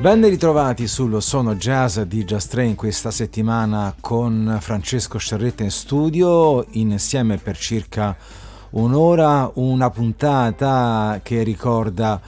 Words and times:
Ben 0.00 0.26
ritrovati 0.26 0.86
sul 0.86 1.20
Sono 1.20 1.56
Jazz 1.56 1.98
di 2.00 2.24
Just 2.24 2.52
Train 2.52 2.74
questa 2.74 3.10
settimana 3.10 3.94
con 4.00 4.56
Francesco 4.58 5.18
Scerretta 5.18 5.62
in 5.62 5.70
studio, 5.70 6.64
insieme 6.70 7.36
per 7.36 7.58
circa 7.58 8.16
un'ora, 8.70 9.50
una 9.56 9.90
puntata 9.90 11.20
che 11.22 11.42
ricorda 11.42 12.18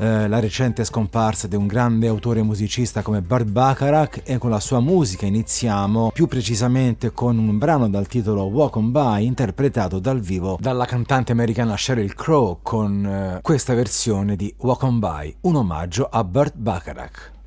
eh, 0.00 0.28
la 0.28 0.40
recente 0.40 0.84
scomparsa 0.84 1.46
di 1.46 1.56
un 1.56 1.66
grande 1.66 2.08
autore 2.08 2.42
musicista 2.42 3.02
come 3.02 3.20
Bart 3.20 3.44
Bacharach 3.44 4.22
e 4.24 4.38
con 4.38 4.48
la 4.48 4.58
sua 4.58 4.80
musica 4.80 5.26
iniziamo 5.26 6.10
più 6.12 6.26
precisamente 6.26 7.12
con 7.12 7.36
un 7.36 7.58
brano 7.58 7.86
dal 7.88 8.06
titolo 8.06 8.44
Walk 8.44 8.76
On 8.76 8.90
By 8.90 9.26
interpretato 9.26 9.98
dal 9.98 10.20
vivo 10.20 10.56
dalla 10.58 10.86
cantante 10.86 11.32
americana 11.32 11.76
Sheryl 11.76 12.14
Crow 12.14 12.60
con 12.62 13.04
eh, 13.04 13.38
questa 13.42 13.74
versione 13.74 14.36
di 14.36 14.52
Walk 14.58 14.82
On 14.84 14.98
By, 14.98 15.36
un 15.42 15.56
omaggio 15.56 16.08
a 16.10 16.24
Burt 16.24 16.54
Bacharach. 16.56 17.39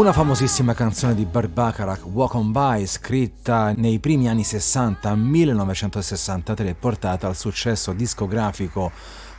Una 0.00 0.14
famosissima 0.14 0.72
canzone 0.72 1.14
di 1.14 1.26
Burt 1.26 1.50
Bacharach, 1.50 2.06
Walk 2.06 2.32
On 2.32 2.52
By, 2.52 2.86
scritta 2.86 3.74
nei 3.76 3.98
primi 3.98 4.30
anni 4.30 4.44
60, 4.44 5.14
1963, 5.14 6.74
portata 6.74 7.26
al 7.26 7.36
successo 7.36 7.92
discografico 7.92 8.92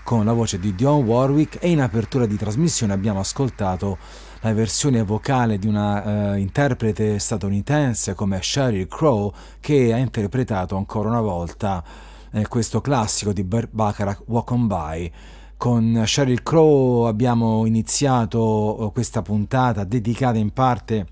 con 0.04 0.24
la 0.24 0.34
voce 0.34 0.60
di 0.60 0.76
Dionne 0.76 1.04
Warwick 1.04 1.58
e 1.60 1.72
in 1.72 1.82
apertura 1.82 2.28
di 2.28 2.38
trasmissione 2.38 2.94
abbiamo 2.94 3.20
ascoltato 3.20 3.98
la 4.42 4.54
versione 4.54 5.02
vocale 5.02 5.58
di 5.58 5.66
una 5.66 6.34
uh, 6.34 6.36
interprete 6.36 7.18
statunitense 7.18 8.14
come 8.14 8.40
Sheryl 8.40 8.88
Crow 8.88 9.34
che 9.60 9.92
ha 9.92 9.98
interpretato 9.98 10.78
ancora 10.78 11.10
una 11.10 11.22
volta 11.22 11.84
eh, 12.34 12.48
questo 12.48 12.82
classico 12.82 13.34
di 13.34 13.44
Burt 13.44 13.70
Bacharach, 13.72 14.22
Walk 14.28 14.52
On 14.52 14.68
By. 14.68 15.12
Con 15.62 16.06
Sheryl 16.08 16.42
Crow 16.42 17.04
abbiamo 17.04 17.68
iniziato 17.68 18.88
eh, 18.88 18.92
questa 18.94 19.22
puntata 19.22 19.84
dedicata 19.84 20.40
in 20.40 20.50
parte 20.50 21.06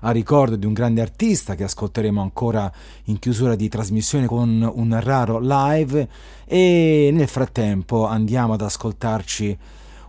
a 0.00 0.10
ricordo 0.10 0.56
di 0.56 0.64
un 0.64 0.72
grande 0.72 1.02
artista 1.02 1.54
che 1.54 1.64
ascolteremo 1.64 2.18
ancora 2.18 2.72
in 3.04 3.18
chiusura 3.18 3.54
di 3.56 3.68
trasmissione 3.68 4.24
con 4.24 4.72
un 4.74 4.98
raro 5.02 5.38
live. 5.38 6.08
E 6.46 7.10
nel 7.12 7.28
frattempo 7.28 8.06
andiamo 8.06 8.54
ad 8.54 8.62
ascoltarci 8.62 9.58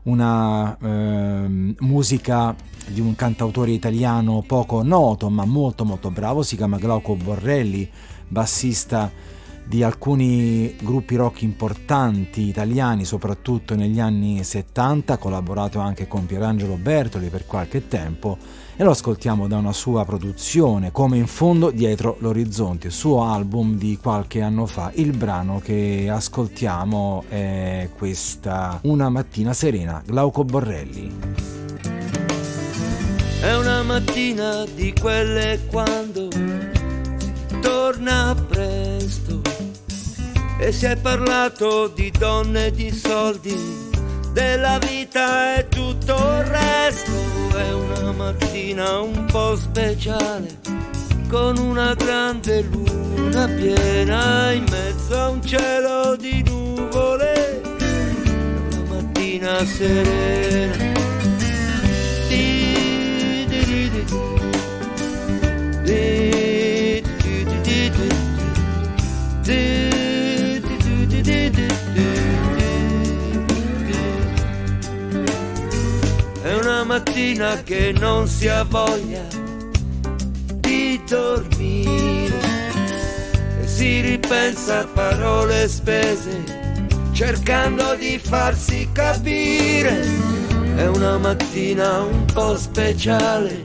una 0.04 0.78
eh, 0.78 1.76
musica 1.80 2.56
di 2.88 3.02
un 3.02 3.14
cantautore 3.14 3.72
italiano 3.72 4.42
poco 4.48 4.84
noto 4.84 5.30
ma 5.30 5.44
molto 5.44 5.84
molto 5.84 6.12
bravo, 6.12 6.44
si 6.44 6.56
chiama 6.56 6.78
Glauco 6.78 7.16
Borrelli, 7.16 7.90
bassista 8.30 9.12
di 9.66 9.84
alcuni 9.84 10.76
gruppi 10.82 11.16
rock 11.16 11.42
importanti 11.44 12.48
italiani, 12.48 13.06
soprattutto 13.06 13.76
negli 13.76 14.00
anni 14.00 14.44
70, 14.44 15.14
ha 15.14 15.18
collaborato 15.18 15.80
anche 15.80 16.08
con 16.08 16.26
Pierangelo 16.26 16.76
Bertoli 16.76 17.30
per 17.30 17.46
qualche 17.46 17.88
tempo 17.88 18.38
e 18.76 18.84
lo 18.84 18.92
ascoltiamo 18.92 19.48
da 19.48 19.58
una 19.58 19.74
sua 19.74 20.04
produzione, 20.06 20.92
come 20.92 21.18
in 21.18 21.28
fondo 21.28 21.70
dietro 21.70 22.18
l'orizzonte, 22.20 22.90
suo 22.90 23.24
album 23.24 23.78
di 23.78 23.98
qualche 24.02 24.42
anno 24.42 24.66
fa. 24.66 24.92
Il 24.96 25.16
brano 25.16 25.60
che 25.60 26.10
ascoltiamo 26.10 27.26
è 27.30 27.90
questa 27.96 28.80
Una 28.84 29.10
mattina 29.10 29.54
serena, 29.54 30.02
Glauco 30.06 30.44
Borrelli. 30.44 31.12
È 33.42 33.56
una 33.56 33.84
mattina 33.84 34.66
di 34.76 34.94
quelle 35.00 35.62
quando 35.70 36.28
torna 37.62 38.36
presto 38.48 38.91
e 40.62 40.72
si 40.72 40.86
è 40.86 40.96
parlato 40.96 41.88
di 41.88 42.12
donne, 42.12 42.70
di 42.70 42.92
soldi, 42.92 43.90
della 44.32 44.78
vita 44.78 45.58
e 45.58 45.68
tutto 45.68 46.14
il 46.14 46.44
resto. 46.44 47.12
È 47.58 47.74
una 47.74 48.12
mattina 48.12 49.00
un 49.00 49.26
po' 49.26 49.56
speciale, 49.56 50.60
con 51.28 51.58
una 51.58 51.96
grande 51.96 52.62
luna 52.62 53.48
piena 53.48 54.52
in 54.52 54.66
mezzo 54.70 55.20
a 55.20 55.30
un 55.30 55.44
cielo 55.44 56.16
di 56.16 56.44
nuvole, 56.44 57.62
una 58.70 58.84
mattina 58.88 59.66
serena. 59.66 60.90
Di, 62.28 62.72
mattina 76.84 77.62
che 77.64 77.94
non 77.98 78.28
si 78.28 78.48
ha 78.48 78.64
voglia 78.64 79.26
di 80.60 81.02
dormire. 81.08 82.40
E 83.62 83.68
si 83.68 84.02
ripensa 84.02 84.80
a 84.80 84.86
parole 84.86 85.68
spese 85.68 86.62
cercando 87.12 87.96
di 87.96 88.18
farsi 88.18 88.88
capire. 88.92 90.06
È 90.76 90.88
una 90.88 91.18
mattina 91.18 92.00
un 92.00 92.26
po' 92.26 92.58
speciale, 92.58 93.62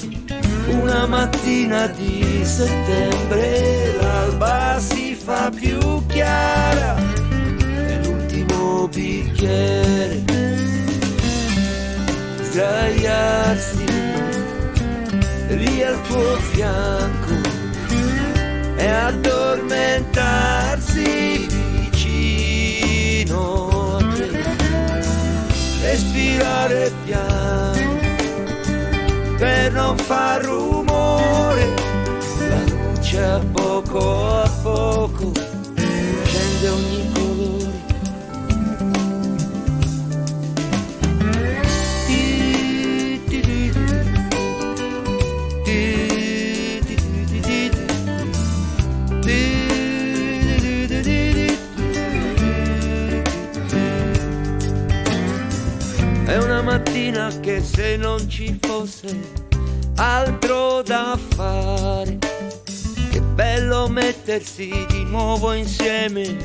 una 0.68 1.06
mattina 1.06 1.86
di 1.86 2.44
settembre, 2.44 3.96
l'alba 4.00 4.78
si 4.78 5.14
fa 5.14 5.50
più 5.50 6.04
chiara, 6.06 6.96
è 6.96 8.00
l'ultimo 8.04 8.88
bicchiere 8.88 10.35
sdraiarsi 12.56 13.84
lì 15.48 15.82
al 15.82 16.00
tuo 16.08 16.36
fianco 16.36 17.34
e 18.76 18.86
addormentarsi 18.86 21.46
vicino 21.90 23.98
a 23.98 24.04
te, 24.14 24.30
respirare 25.82 26.90
piano 27.04 27.98
per 29.36 29.72
non 29.74 29.98
far 29.98 30.42
rumore, 30.42 31.74
la 32.38 32.62
luce 32.64 33.22
a 33.22 33.38
poco 33.52 34.32
a 34.32 34.48
poco 34.62 35.30
scende 36.24 36.68
ogni 36.70 37.15
se 57.76 57.98
non 57.98 58.26
ci 58.26 58.58
fosse 58.58 59.14
altro 59.96 60.80
da 60.80 61.18
fare, 61.34 62.16
che 63.10 63.20
bello 63.20 63.86
mettersi 63.88 64.86
di 64.88 65.04
nuovo 65.04 65.52
insieme 65.52 66.38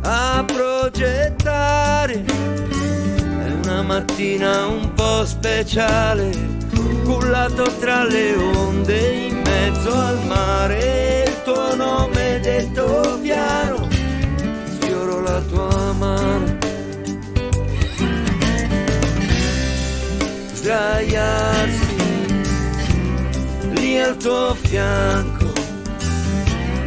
a 0.00 0.44
progettare. 0.44 2.24
È 2.24 3.50
una 3.62 3.82
mattina 3.82 4.66
un 4.66 4.92
po' 4.92 5.24
speciale, 5.24 6.32
cullato 7.04 7.62
tra 7.78 8.02
le 8.02 8.34
onde 8.34 9.26
in 9.28 9.42
mezzo 9.44 9.94
al 9.94 10.26
mare, 10.26 11.26
il 11.28 11.42
tuo 11.44 11.76
nome 11.76 12.40
detto 12.40 13.20
piano, 13.22 13.86
sfioro 14.80 15.20
la 15.20 15.40
tua 15.42 15.92
mano 15.92 16.55
sdraiarsi 20.66 21.94
lì 23.74 24.00
al 24.00 24.16
tuo 24.16 24.52
fianco, 24.54 25.52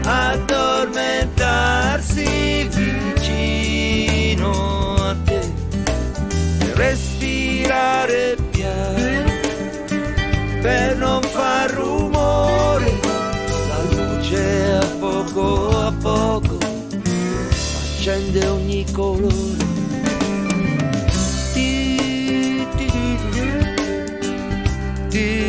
addormentarsi 0.03 2.67
vicino 2.75 4.51
a 4.95 5.15
te, 5.23 5.39
respirare 6.73 8.35
piano 8.51 9.31
per 10.61 10.97
non 10.97 11.21
far 11.21 11.71
rumore, 11.71 12.99
la 13.69 13.81
luce 13.91 14.73
a 14.73 14.85
poco 14.99 15.69
a 15.69 15.93
poco 16.01 16.57
accende 17.95 18.45
ogni 18.45 18.85
colore 18.91 19.68
see 25.19 25.48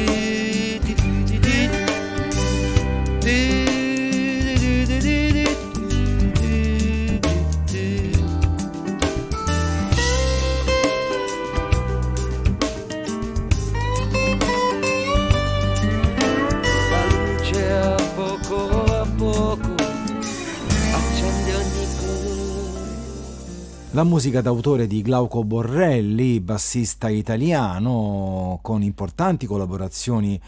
La 23.93 24.05
musica 24.05 24.41
d'autore 24.41 24.87
di 24.87 25.03
Glauco 25.03 25.43
Borrelli, 25.43 26.39
bassista 26.39 27.09
italiano, 27.09 28.61
con 28.63 28.85
importanti 28.85 29.47
collaborazioni 29.47 30.41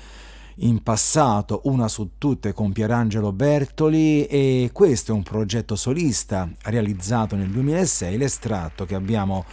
in 0.59 0.81
passato, 0.85 1.63
una 1.65 1.89
su 1.89 2.11
tutte 2.19 2.53
con 2.53 2.71
Pierangelo 2.71 3.33
Bertoli 3.33 4.27
e 4.27 4.71
questo 4.73 5.11
è 5.11 5.15
un 5.17 5.25
progetto 5.25 5.75
solista 5.75 6.49
realizzato 6.67 7.35
nel 7.35 7.51
2006, 7.51 8.17
l'estratto 8.17 8.85
che 8.85 8.95
abbiamo 8.95 9.45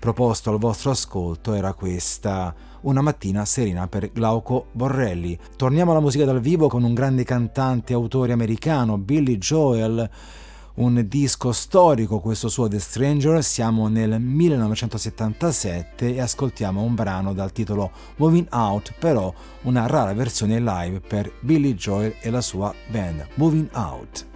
proposto 0.00 0.50
al 0.50 0.58
vostro 0.58 0.90
ascolto 0.90 1.54
era 1.54 1.72
questa 1.72 2.52
una 2.80 3.00
mattina 3.00 3.44
serena 3.44 3.86
per 3.86 4.10
Glauco 4.10 4.66
Borrelli. 4.72 5.38
Torniamo 5.54 5.92
alla 5.92 6.00
musica 6.00 6.24
dal 6.24 6.40
vivo 6.40 6.66
con 6.66 6.82
un 6.82 6.94
grande 6.94 7.22
cantante 7.22 7.92
e 7.92 7.94
autore 7.94 8.32
americano, 8.32 8.98
Billy 8.98 9.38
Joel 9.38 10.10
un 10.76 11.04
disco 11.08 11.52
storico 11.52 12.20
questo 12.20 12.48
suo 12.48 12.68
The 12.68 12.78
Stranger, 12.78 13.42
siamo 13.42 13.88
nel 13.88 14.20
1977 14.20 16.14
e 16.14 16.20
ascoltiamo 16.20 16.82
un 16.82 16.94
brano 16.94 17.32
dal 17.32 17.52
titolo 17.52 17.90
Moving 18.16 18.48
Out, 18.50 18.94
però 18.98 19.32
una 19.62 19.86
rara 19.86 20.12
versione 20.12 20.60
live 20.60 21.00
per 21.00 21.32
Billy 21.40 21.74
Joel 21.74 22.16
e 22.20 22.30
la 22.30 22.40
sua 22.40 22.74
band 22.90 23.26
Moving 23.34 23.68
Out. 23.72 24.26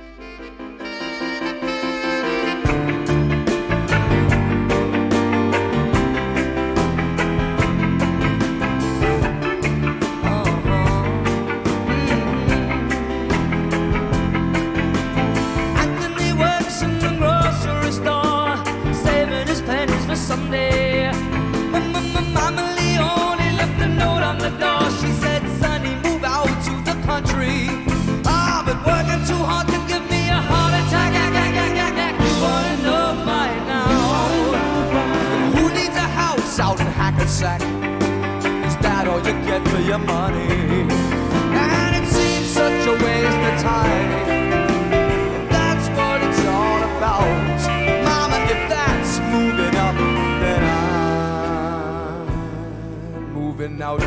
I'm 53.41 53.47
moving 53.47 53.81
out. 53.81 54.01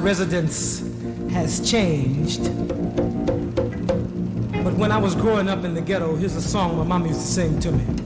Residence 0.00 0.80
has 1.30 1.70
changed, 1.70 2.42
but 4.64 4.74
when 4.74 4.90
I 4.90 4.98
was 4.98 5.14
growing 5.14 5.48
up 5.48 5.64
in 5.64 5.74
the 5.74 5.80
ghetto, 5.80 6.16
here's 6.16 6.36
a 6.36 6.42
song 6.42 6.76
my 6.78 6.84
mom 6.84 7.06
used 7.06 7.20
to 7.20 7.26
sing 7.26 7.60
to 7.60 7.72
me. 7.72 7.99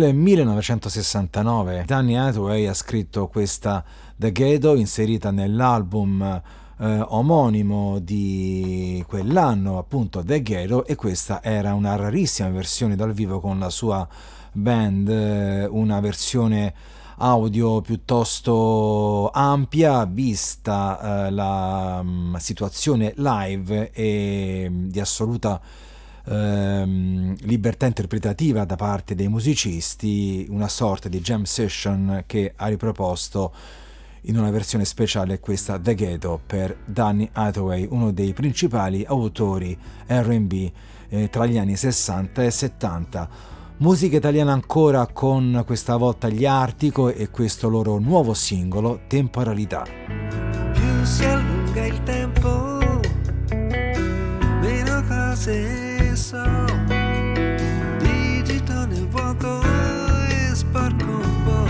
Nel 0.00 0.14
1969 0.14 1.84
Danny 1.86 2.14
Hathaway 2.14 2.64
ha 2.64 2.72
scritto 2.72 3.28
questa 3.28 3.84
The 4.16 4.32
Ghetto 4.32 4.74
inserita 4.74 5.30
nell'album 5.30 6.22
eh, 6.78 7.04
omonimo 7.06 7.98
di 7.98 9.04
quell'anno, 9.06 9.76
appunto 9.76 10.24
The 10.24 10.40
Ghetto, 10.40 10.86
e 10.86 10.94
questa 10.94 11.42
era 11.42 11.74
una 11.74 11.96
rarissima 11.96 12.48
versione 12.48 12.96
dal 12.96 13.12
vivo 13.12 13.40
con 13.40 13.58
la 13.58 13.68
sua 13.68 14.08
band, 14.52 15.06
eh, 15.10 15.66
una 15.66 16.00
versione 16.00 16.72
audio 17.18 17.82
piuttosto 17.82 19.28
ampia 19.30 20.06
vista 20.06 21.26
eh, 21.26 21.30
la 21.30 22.00
um, 22.02 22.36
situazione 22.38 23.12
live 23.16 23.90
e 23.92 24.66
mm, 24.66 24.88
di 24.88 24.98
assoluta 24.98 25.60
ehm, 26.30 27.36
libertà 27.40 27.86
interpretativa 27.86 28.64
da 28.64 28.76
parte 28.76 29.14
dei 29.14 29.28
musicisti, 29.28 30.46
una 30.48 30.68
sorta 30.68 31.08
di 31.08 31.20
jam 31.20 31.42
session 31.42 32.24
che 32.26 32.52
ha 32.54 32.66
riproposto 32.68 33.52
in 34.24 34.38
una 34.38 34.50
versione 34.50 34.84
speciale 34.84 35.40
questa 35.40 35.78
The 35.78 35.94
Ghetto 35.94 36.40
per 36.44 36.76
Danny 36.84 37.28
Hathaway, 37.32 37.86
uno 37.90 38.12
dei 38.12 38.32
principali 38.32 39.04
autori 39.06 39.76
RB 40.06 40.70
eh, 41.08 41.28
tra 41.30 41.46
gli 41.46 41.58
anni 41.58 41.76
60 41.76 42.44
e 42.44 42.50
70. 42.50 43.28
Musica 43.78 44.16
italiana 44.16 44.52
ancora 44.52 45.06
con 45.06 45.62
questa 45.64 45.96
volta 45.96 46.28
gli 46.28 46.44
Artico 46.44 47.08
e 47.08 47.30
questo 47.30 47.70
loro 47.70 47.98
nuovo 47.98 48.34
singolo 48.34 49.00
Temporalità. 49.08 49.86
Più 50.72 51.04
si 51.04 51.24
allunga 51.24 51.86
il 51.86 52.02
tempo, 52.02 52.78
meno 54.60 55.02
cose 55.08 55.89
so. 56.20 56.44
Digito 57.98 58.86
nel 58.86 59.08
vuoto 59.08 59.62
e 60.28 60.54
sporco 60.54 61.10
un 61.10 61.42
po' 61.44 61.68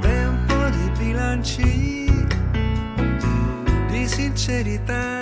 tempo 0.00 0.54
di 0.70 0.90
bilanci 0.98 2.26
di 3.88 4.06
sincerità 4.06 5.21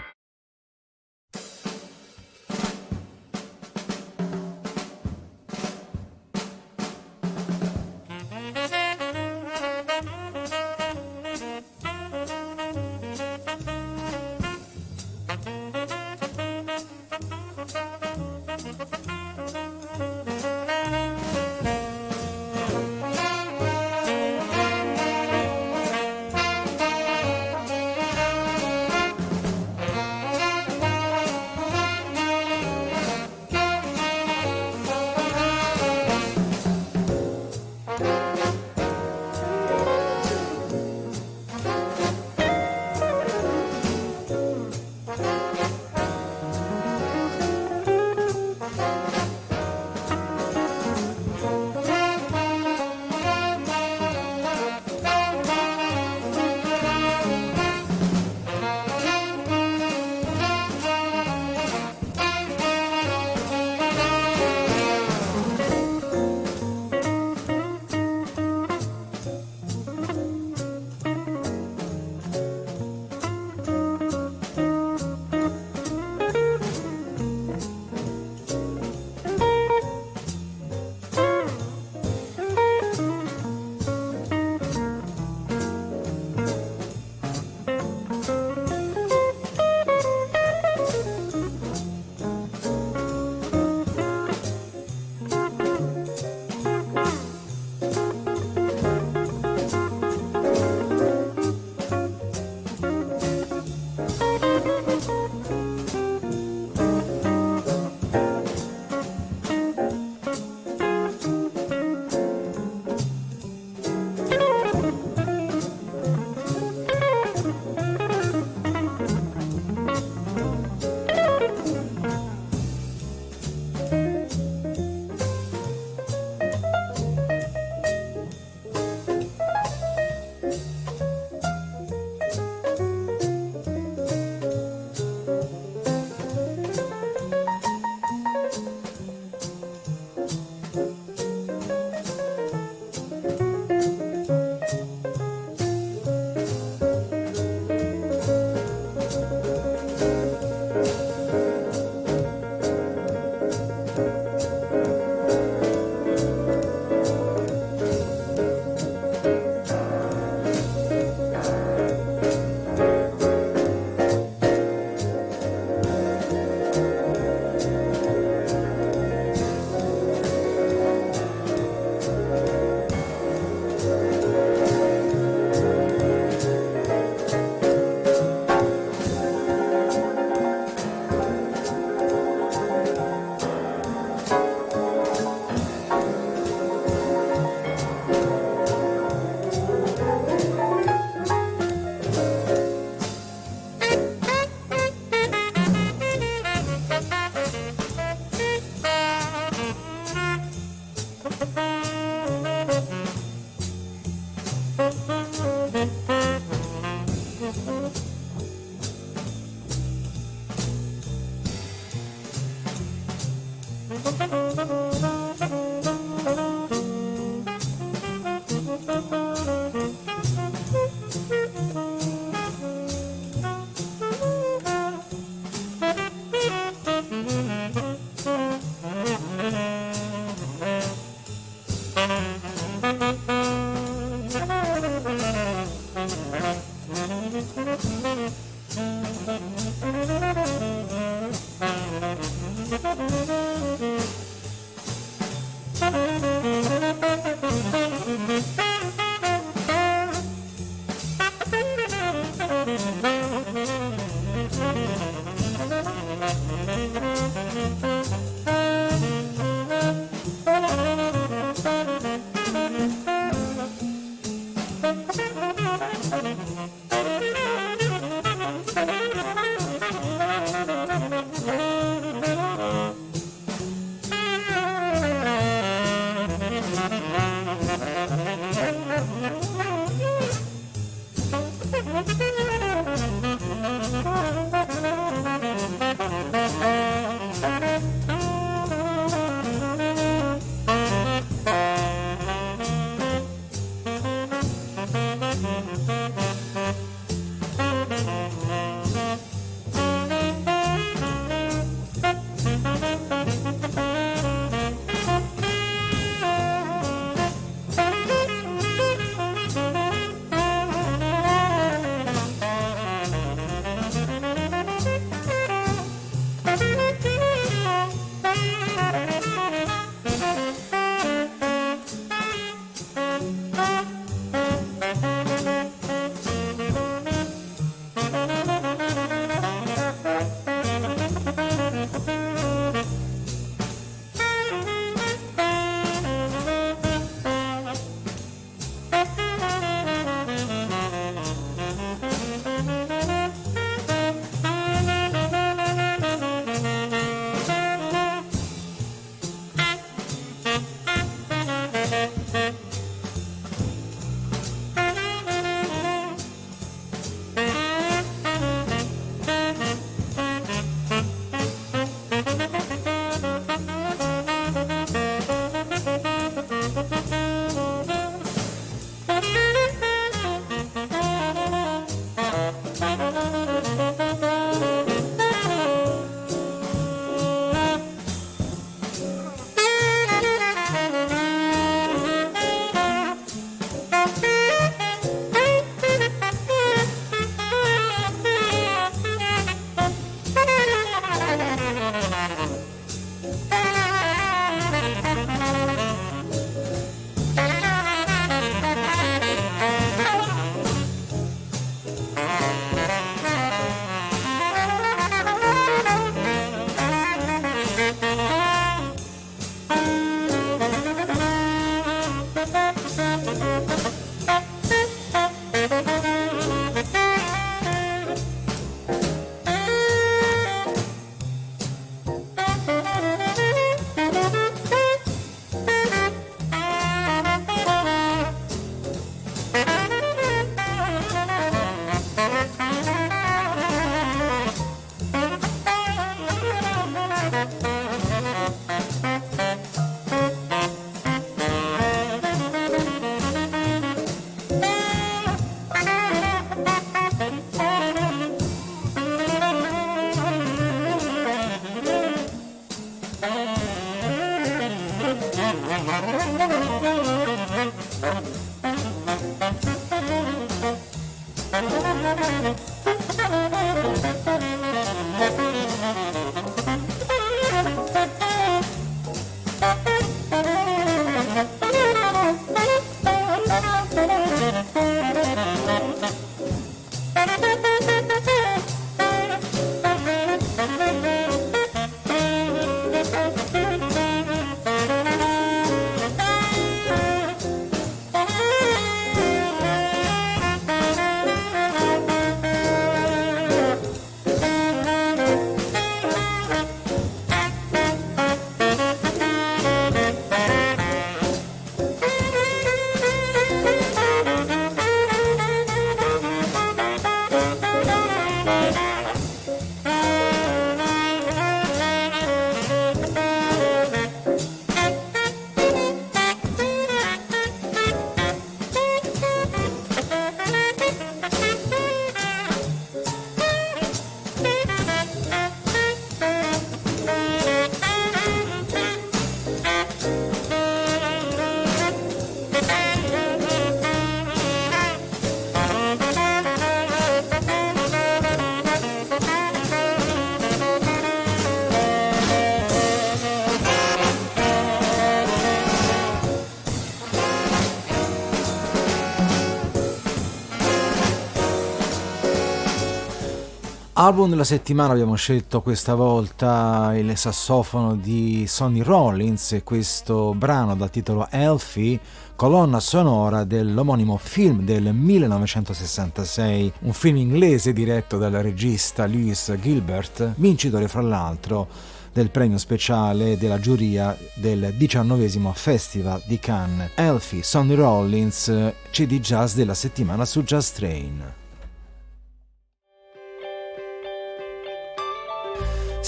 Album 554.11 554.29
della 554.29 554.43
settimana 554.43 554.91
abbiamo 554.91 555.15
scelto 555.15 555.61
questa 555.61 555.95
volta 555.95 556.93
il 556.97 557.15
sassofono 557.15 557.95
di 557.95 558.43
Sonny 558.45 558.81
Rollins 558.81 559.53
e 559.53 559.63
questo 559.63 560.33
brano 560.33 560.75
dal 560.75 560.89
titolo 560.89 561.29
Elfie, 561.31 561.97
colonna 562.35 562.81
sonora 562.81 563.45
dell'omonimo 563.45 564.17
film 564.17 564.63
del 564.63 564.93
1966, 564.93 566.73
un 566.81 566.91
film 566.91 567.15
inglese 567.15 567.71
diretto 567.71 568.17
dal 568.17 568.33
regista 568.33 569.05
Lewis 569.05 569.55
Gilbert, 569.61 570.33
vincitore 570.35 570.89
fra 570.89 571.01
l'altro 571.01 571.69
del 572.11 572.31
premio 572.31 572.57
speciale 572.57 573.37
della 573.37 573.61
giuria 573.61 574.17
del 574.33 574.73
diciannovesimo 574.75 575.53
Festival 575.53 576.21
di 576.25 576.37
Cannes. 576.37 576.91
Elfie, 576.95 577.43
Sonny 577.43 577.75
Rollins, 577.75 578.73
CD 578.91 579.21
Jazz 579.21 579.53
della 579.53 579.73
settimana 579.73 580.25
su 580.25 580.43
Jazz 580.43 580.71
Train. 580.71 581.39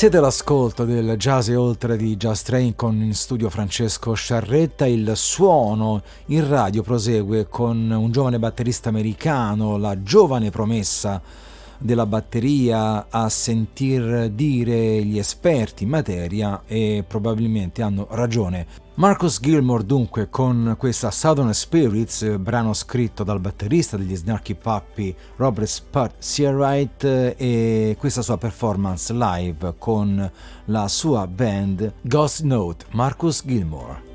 Siete 0.03 0.17
all'ascolto 0.17 0.83
del 0.83 1.15
Jazz 1.15 1.47
e 1.47 1.55
Oltre 1.55 1.95
di 1.95 2.17
Jazz 2.17 2.41
Train 2.41 2.75
con 2.75 3.01
in 3.01 3.13
studio 3.13 3.49
Francesco 3.49 4.13
Sciarretta. 4.13 4.85
Il 4.85 5.13
suono 5.15 6.01
in 6.25 6.45
radio 6.45 6.81
prosegue 6.81 7.47
con 7.47 7.89
un 7.89 8.11
giovane 8.11 8.37
batterista 8.37 8.89
americano, 8.89 9.77
la 9.77 10.03
giovane 10.03 10.49
promessa 10.49 11.21
della 11.77 12.05
batteria 12.05 13.05
a 13.09 13.29
sentir 13.29 14.27
dire 14.31 15.05
gli 15.05 15.17
esperti 15.17 15.83
in 15.83 15.89
materia 15.91 16.63
e 16.65 17.05
probabilmente 17.07 17.81
hanno 17.81 18.05
ragione. 18.09 18.82
Marcus 18.95 19.39
Gilmore 19.39 19.83
dunque 19.83 20.29
con 20.29 20.75
questa 20.77 21.09
Southern 21.09 21.51
Spirits, 21.51 22.37
brano 22.37 22.73
scritto 22.73 23.23
dal 23.23 23.39
batterista 23.39 23.97
degli 23.97 24.15
Snarky 24.15 24.53
Puppy 24.53 25.15
Robert 25.37 25.67
Spud 25.67 26.11
Searight 26.19 27.03
e 27.35 27.95
questa 27.97 28.21
sua 28.21 28.37
performance 28.37 29.11
live 29.11 29.73
con 29.79 30.31
la 30.65 30.87
sua 30.87 31.25
band 31.25 31.91
Ghost 32.01 32.43
Note, 32.43 32.85
Marcus 32.91 33.41
Gilmore. 33.43 34.12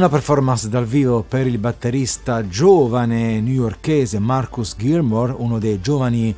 Una 0.00 0.08
performance 0.08 0.70
dal 0.70 0.86
vivo 0.86 1.22
per 1.22 1.46
il 1.46 1.58
batterista 1.58 2.48
giovane 2.48 3.38
newyorkese 3.42 4.18
Marcus 4.18 4.74
Gilmore, 4.78 5.34
uno 5.36 5.58
dei 5.58 5.78
giovani 5.82 6.34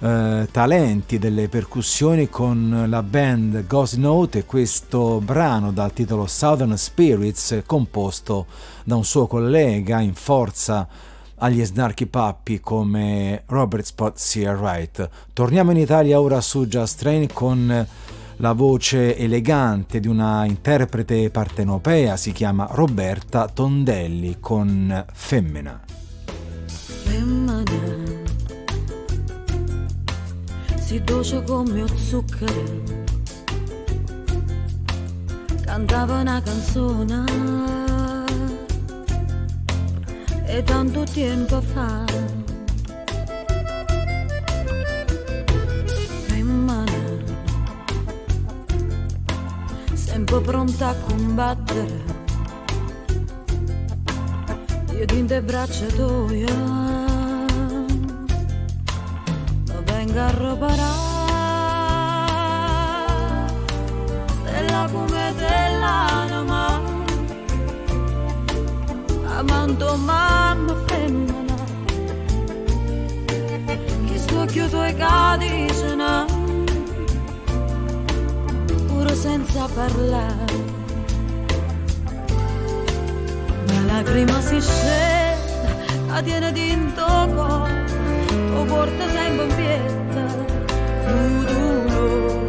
eh, 0.00 0.48
talenti 0.50 1.20
delle 1.20 1.48
percussioni 1.48 2.28
con 2.28 2.86
la 2.88 3.04
band 3.04 3.68
Ghost 3.68 3.98
Note 3.98 4.40
e 4.40 4.46
questo 4.46 5.20
brano 5.20 5.70
dal 5.70 5.92
titolo 5.92 6.26
Southern 6.26 6.76
Spirits 6.76 7.62
composto 7.64 8.46
da 8.82 8.96
un 8.96 9.04
suo 9.04 9.28
collega 9.28 10.00
in 10.00 10.14
forza 10.14 10.88
agli 11.36 11.64
Snarky 11.64 12.06
Puppy 12.06 12.58
come 12.58 13.44
Robert 13.46 13.84
Spot 13.84 14.16
Sear 14.16 14.56
Wright. 14.56 15.08
Torniamo 15.32 15.70
in 15.70 15.76
Italia 15.76 16.20
ora 16.20 16.40
su 16.40 16.66
Just 16.66 16.98
Train 16.98 17.28
con 17.32 17.86
la 18.36 18.52
voce 18.52 19.16
elegante 19.16 20.00
di 20.00 20.08
una 20.08 20.44
interprete 20.44 21.30
partenopea, 21.30 22.16
si 22.16 22.32
chiama 22.32 22.66
Roberta 22.70 23.48
Tondelli 23.48 24.36
con 24.40 25.04
Femmina. 25.12 25.80
Femmina 26.66 27.62
si 30.76 31.00
dolce 31.02 31.42
come 31.42 31.84
zucchero 31.96 33.02
cantava 35.64 36.20
una 36.20 36.40
canzone 36.40 37.24
e 40.44 40.62
tanto 40.62 41.02
tempo 41.04 41.60
fa 41.62 42.04
sempre 50.14 50.40
pronta 50.42 50.90
a 50.90 50.94
combattere. 50.94 52.04
Io 54.92 55.06
in 55.18 55.26
te 55.26 55.42
braccia 55.42 55.86
tue 55.86 56.46
venga 59.84 60.26
a 60.26 60.30
robarà. 60.30 60.92
Stella 64.44 64.88
come 64.92 65.34
dell'anima 65.34 66.80
amando 69.36 69.96
mamma 69.96 70.74
femmina. 70.86 71.56
Che 74.06 74.18
sto 74.18 74.44
chiuso 74.44 74.84
e 74.84 74.94
cadicina 74.94 76.24
pure 76.24 76.33
senza 79.14 79.68
parlare. 79.74 80.44
La 83.66 83.80
lacrima 83.92 84.40
si 84.40 84.60
scende 84.60 85.24
la 86.14 86.22
tiene 86.22 86.52
d'intorno 86.52 87.66
o 88.54 88.64
porta 88.66 89.04
sempre 89.10 89.44
in 89.46 89.54
pietta 89.56 90.24
tu 91.06 92.43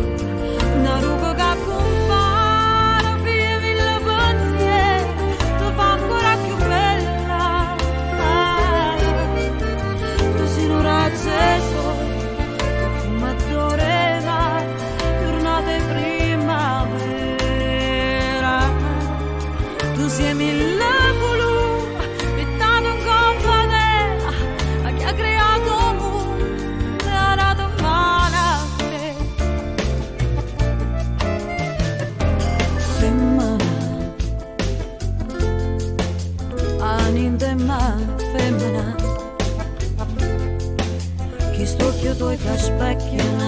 you. 43.18 43.45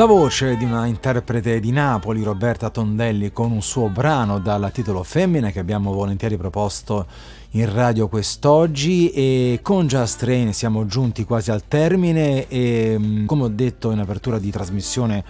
La 0.00 0.06
voce 0.06 0.56
di 0.56 0.64
una 0.64 0.86
interprete 0.86 1.60
di 1.60 1.72
Napoli, 1.72 2.22
Roberta 2.22 2.70
Tondelli, 2.70 3.32
con 3.32 3.52
un 3.52 3.60
suo 3.60 3.90
brano 3.90 4.38
dal 4.38 4.70
titolo 4.72 5.02
Femmina 5.02 5.50
che 5.50 5.58
abbiamo 5.58 5.92
volentieri 5.92 6.38
proposto 6.38 7.06
in 7.50 7.70
radio 7.70 8.08
quest'oggi. 8.08 9.10
E 9.10 9.58
con 9.60 9.86
Just 9.86 10.20
Train 10.20 10.54
siamo 10.54 10.86
giunti 10.86 11.24
quasi 11.24 11.50
al 11.50 11.64
termine 11.68 12.48
e 12.48 12.96
mm, 12.98 13.26
come 13.26 13.42
ho 13.42 13.48
detto 13.48 13.90
in 13.90 13.98
apertura 13.98 14.38
di 14.38 14.50
trasmissione 14.50 15.22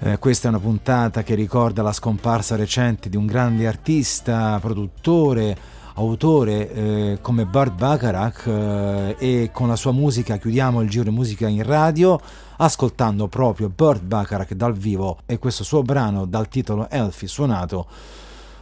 eh, 0.00 0.18
questa 0.18 0.48
è 0.48 0.50
una 0.50 0.58
puntata 0.58 1.22
che 1.22 1.36
ricorda 1.36 1.82
la 1.82 1.92
scomparsa 1.92 2.56
recente 2.56 3.08
di 3.08 3.16
un 3.16 3.26
grande 3.26 3.68
artista, 3.68 4.58
produttore, 4.60 5.56
autore 5.94 6.72
eh, 6.72 7.18
come 7.20 7.46
Burt 7.46 7.74
Bacharach 7.74 8.46
eh, 8.46 9.16
e 9.18 9.50
con 9.52 9.68
la 9.68 9.76
sua 9.76 9.92
musica 9.92 10.36
chiudiamo 10.38 10.80
il 10.80 10.90
giro 10.90 11.04
di 11.04 11.10
musica 11.10 11.46
in 11.46 11.62
radio 11.62 12.18
ascoltando 12.56 13.28
proprio 13.28 13.68
Burt 13.68 14.02
Bacharach 14.02 14.54
dal 14.54 14.74
vivo 14.74 15.18
e 15.26 15.38
questo 15.38 15.62
suo 15.64 15.82
brano 15.82 16.24
dal 16.24 16.48
titolo 16.48 16.88
Elfie 16.90 17.28
suonato 17.28 17.86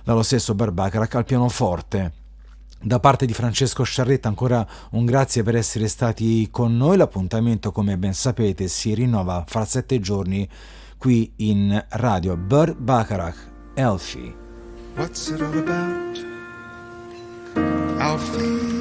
dallo 0.04 0.22
stesso 0.22 0.54
Burt 0.54 0.72
Bacharach 0.72 1.14
al 1.14 1.24
pianoforte. 1.24 2.12
Da 2.84 2.98
parte 2.98 3.26
di 3.26 3.32
Francesco 3.32 3.84
Sciarretta 3.84 4.26
ancora 4.26 4.66
un 4.90 5.04
grazie 5.04 5.44
per 5.44 5.54
essere 5.54 5.86
stati 5.86 6.48
con 6.50 6.76
noi, 6.76 6.96
l'appuntamento 6.96 7.70
come 7.70 7.96
ben 7.96 8.12
sapete 8.12 8.66
si 8.66 8.92
rinnova 8.92 9.44
fra 9.46 9.64
sette 9.64 10.00
giorni 10.00 10.48
qui 10.98 11.32
in 11.36 11.84
radio 11.90 12.36
Burt 12.36 12.76
Bacharach, 12.76 13.50
Elfie. 13.74 14.34
What's 14.96 15.28
it 15.28 15.40
all 15.40 15.56
about? 15.56 16.31
Alfie? 17.56 18.72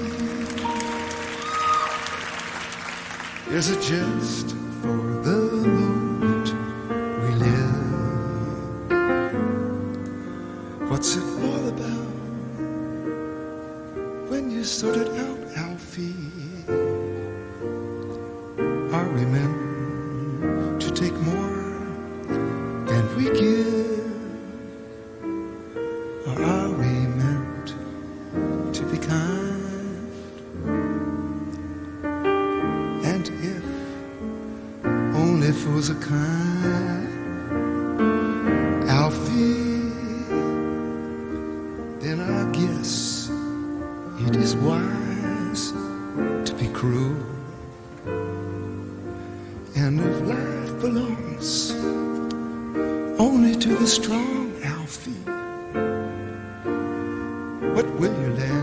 Is 3.51 3.69
it 3.69 3.81
just 3.81 4.51
for 4.81 4.97
the 5.27 5.39
moment 5.67 6.47
we 7.23 7.31
live? 7.35 7.81
What's 10.89 11.15
it 11.15 11.23
all 11.43 11.67
about? 11.67 12.11
When 14.29 14.49
you 14.51 14.63
sorted 14.63 15.09
out 15.09 15.39
Alfie, 15.57 16.15
are 18.95 19.09
we 19.09 19.25
meant 19.25 20.81
to 20.81 20.91
take 20.91 21.13
more 21.13 21.57
than 22.87 23.15
we 23.17 23.25
give? 23.39 23.80
Kind. 35.95 37.07
Alfie, 38.89 39.89
then 41.99 42.19
I 42.19 42.51
guess 42.51 43.29
it 44.27 44.35
is 44.35 44.55
wise 44.55 45.71
to 46.47 46.53
be 46.59 46.67
cruel. 46.79 47.15
And 49.75 49.99
if 49.99 50.21
life 50.33 50.73
belongs 50.81 51.71
only 53.19 53.55
to 53.55 53.69
the 53.75 53.87
strong, 53.87 54.53
Alfie, 54.63 55.23
what 57.75 57.87
will 57.99 58.15
you 58.21 58.29
lend 58.41 58.60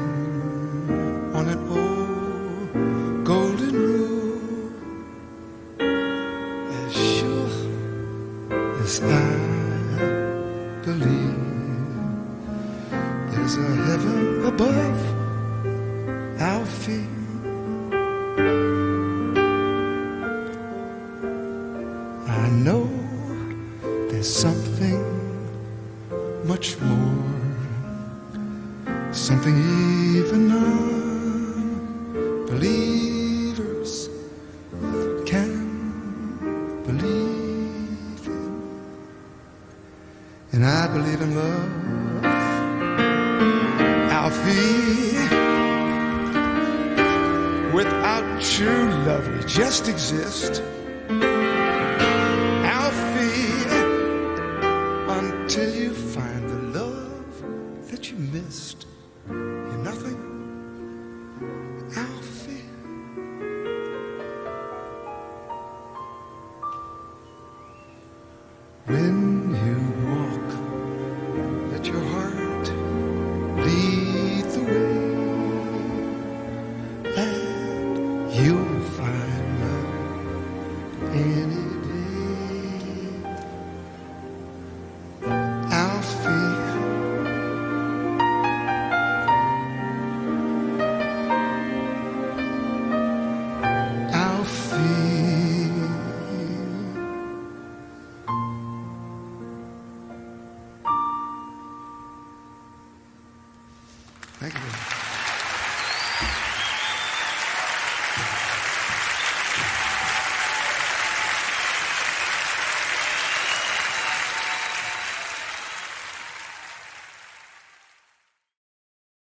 Alfie. 16.41 17.05
I 22.28 22.49
know 22.51 22.89
there's 24.09 24.32
something 24.32 24.97